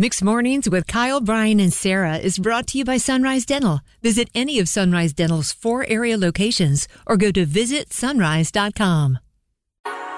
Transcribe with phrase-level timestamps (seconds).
[0.00, 3.80] Mixed Mornings with Kyle, Brian, and Sarah is brought to you by Sunrise Dental.
[4.00, 9.18] Visit any of Sunrise Dental's four area locations or go to visitsunrise.com.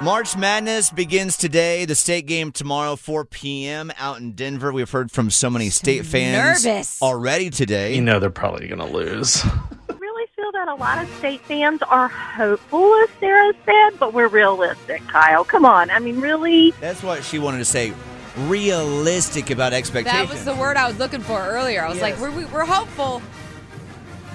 [0.03, 1.87] March Madness begins today.
[1.87, 3.90] The state game tomorrow, 4 p.m.
[3.98, 4.71] out in Denver.
[4.71, 7.01] We've heard from so many state fans nervous.
[7.01, 7.94] already today.
[7.94, 9.42] You know they're probably going to lose.
[9.44, 14.12] I really feel that a lot of state fans are hopeful, as Sarah said, but
[14.12, 15.42] we're realistic, Kyle.
[15.44, 15.88] Come on.
[15.88, 16.73] I mean, really?
[16.83, 17.95] That's what she wanted to say.
[18.37, 20.28] Realistic about expectations.
[20.28, 21.84] That was the word I was looking for earlier.
[21.84, 23.20] I was like, we're, we're hopeful,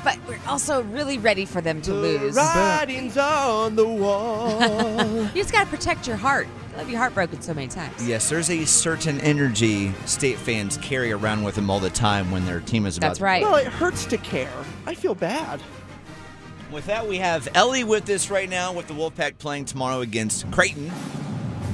[0.04, 2.36] but we're also really ready for them to lose.
[2.36, 4.62] Writings on the wall.
[5.36, 6.48] You just got to protect your heart.
[6.70, 8.06] You'll have your heart broken so many times.
[8.08, 12.46] Yes, there's a certain energy state fans carry around with them all the time when
[12.46, 13.42] their team is about That's right.
[13.42, 14.52] well, it hurts to care.
[14.86, 15.62] I feel bad.
[16.72, 20.50] With that, we have Ellie with us right now with the Wolfpack playing tomorrow against
[20.52, 20.92] Creighton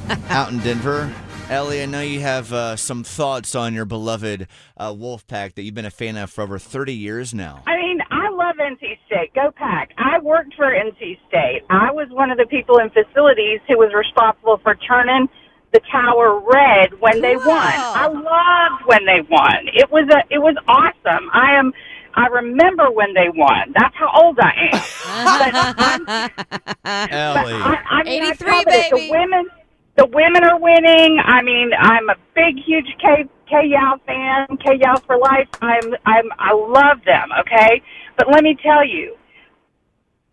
[0.29, 1.13] out in Denver.
[1.49, 5.73] Ellie, I know you have uh, some thoughts on your beloved uh, Wolfpack that you've
[5.75, 7.61] been a fan of for over 30 years now.
[7.67, 9.33] I mean, I love NC State.
[9.35, 9.91] Go Pack.
[9.97, 11.63] I worked for NC State.
[11.69, 15.27] I was one of the people in facilities who was responsible for turning
[15.73, 17.47] the tower red when they Cool.
[17.47, 17.73] won.
[17.73, 19.67] I loved when they won.
[19.73, 21.29] It was a it was awesome.
[21.33, 21.73] I am
[22.13, 23.73] I remember when they won.
[23.77, 26.15] That's how old I am.
[26.35, 26.39] but
[26.85, 27.53] I'm Ellie.
[27.53, 29.07] I, I mean, 83, tell that baby.
[29.07, 29.49] The women,
[29.97, 31.19] the women are winning.
[31.23, 33.71] I mean, I'm a big, huge K K
[34.05, 34.57] fan.
[34.57, 35.47] K for life.
[35.61, 37.29] I'm, I'm, I love them.
[37.41, 37.81] Okay,
[38.17, 39.15] but let me tell you,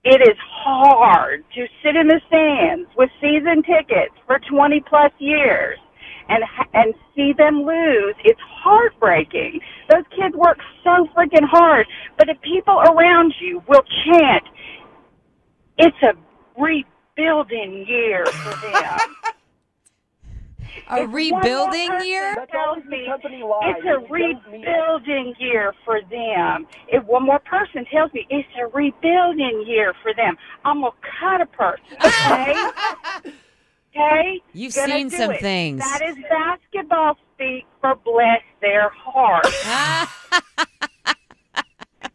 [0.05, 5.79] it is hard to sit in the stands with season tickets for 20 plus years
[6.29, 8.15] and and see them lose.
[8.25, 9.61] It's heartbreaking.
[9.91, 11.87] Those kids work so freaking hard,
[12.17, 14.45] but if people around you will chant,
[15.79, 16.15] it's a
[16.61, 18.99] rebuilding year for them.
[20.91, 22.47] A If rebuilding year?
[22.51, 23.75] Tells me company lies.
[23.77, 26.67] it's a rebuilding year for them.
[26.89, 31.41] If one more person tells me it's a rebuilding year for them, I'm gonna cut
[31.43, 31.97] a person.
[32.03, 32.55] Okay.
[33.95, 34.41] okay.
[34.55, 35.41] You've Gonna seen some it.
[35.41, 35.81] things.
[35.81, 39.45] That is basketball speak for bless their heart.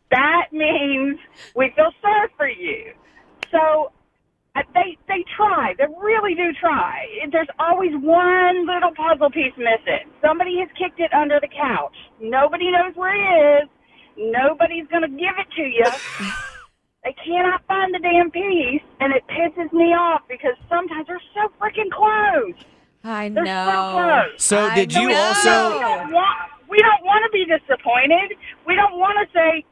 [0.09, 1.19] that means
[1.55, 2.93] we feel sorry for you.
[3.51, 3.91] So
[5.13, 5.73] they they try.
[5.77, 7.05] They really do try.
[7.31, 10.09] There's always one little puzzle piece missing.
[10.21, 11.95] Somebody has kicked it under the couch.
[12.19, 13.69] Nobody knows where it is.
[14.17, 15.85] Nobody's gonna give it to you.
[17.03, 21.51] they cannot find the damn piece, and it pisses me off because sometimes they're so
[21.59, 22.55] freaking close.
[23.03, 23.65] I They're know.
[23.67, 24.43] so close.
[24.43, 25.15] So I did you know.
[25.15, 26.37] also- We don't want.
[26.69, 28.35] We don't want to be disappointed.
[28.65, 29.63] We don't want to say,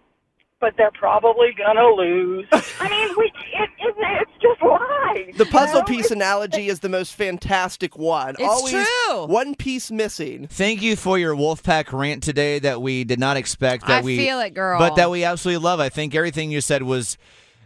[0.61, 2.47] but they're probably gonna lose.
[2.51, 3.25] I mean, we.
[3.53, 5.35] It, it, it's just lies.
[5.37, 5.85] The puzzle you know?
[5.85, 8.35] piece analogy is the most fantastic one.
[8.39, 9.25] It's Always true.
[9.25, 10.47] one piece missing.
[10.47, 13.87] Thank you for your Wolfpack rant today that we did not expect.
[13.87, 14.79] That I we feel it, girl.
[14.79, 15.79] but that we absolutely love.
[15.79, 17.17] I think everything you said was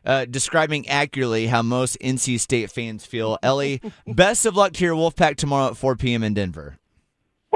[0.06, 3.38] uh, describing accurately how most NC State fans feel.
[3.44, 6.24] Ellie, best of luck to your Wolfpack tomorrow at 4 p.m.
[6.24, 6.78] in Denver.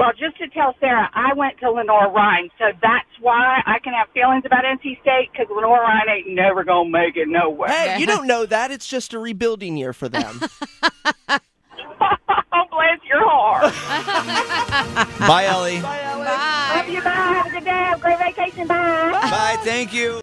[0.00, 4.08] Well, just to tell Sarah, I went to Lenoir-Rhyne, so that's why I can have
[4.14, 7.68] feelings about NC State because Lenoir-Rhyne ain't never gonna make it nowhere.
[7.68, 8.70] Hey, you don't know that.
[8.70, 10.40] It's just a rebuilding year for them.
[12.70, 13.74] Bless your heart.
[15.18, 15.82] Bye, Ellie.
[15.82, 17.02] Love you.
[17.02, 17.10] Bye.
[17.10, 17.70] Have a good day.
[17.70, 18.66] Have a great vacation.
[18.66, 19.10] Bye.
[19.12, 19.58] Bye.
[19.64, 20.22] Thank you.